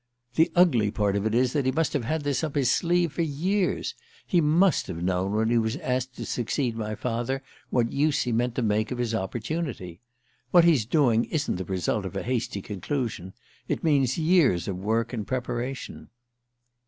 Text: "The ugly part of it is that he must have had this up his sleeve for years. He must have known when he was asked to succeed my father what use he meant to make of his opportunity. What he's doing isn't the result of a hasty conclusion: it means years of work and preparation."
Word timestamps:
"The 0.33 0.51
ugly 0.55 0.89
part 0.89 1.15
of 1.15 1.27
it 1.27 1.35
is 1.35 1.53
that 1.53 1.67
he 1.67 1.71
must 1.71 1.93
have 1.93 2.05
had 2.05 2.23
this 2.23 2.43
up 2.43 2.55
his 2.55 2.71
sleeve 2.71 3.13
for 3.13 3.21
years. 3.21 3.93
He 4.25 4.41
must 4.41 4.87
have 4.87 5.03
known 5.03 5.31
when 5.33 5.51
he 5.51 5.59
was 5.59 5.75
asked 5.75 6.15
to 6.15 6.25
succeed 6.25 6.75
my 6.75 6.95
father 6.95 7.43
what 7.69 7.91
use 7.91 8.23
he 8.23 8.31
meant 8.31 8.55
to 8.55 8.63
make 8.63 8.89
of 8.89 8.97
his 8.97 9.13
opportunity. 9.13 10.01
What 10.49 10.65
he's 10.65 10.87
doing 10.87 11.25
isn't 11.25 11.57
the 11.57 11.65
result 11.65 12.03
of 12.07 12.15
a 12.15 12.23
hasty 12.23 12.63
conclusion: 12.63 13.33
it 13.67 13.83
means 13.83 14.17
years 14.17 14.67
of 14.67 14.77
work 14.79 15.13
and 15.13 15.27
preparation." 15.27 16.09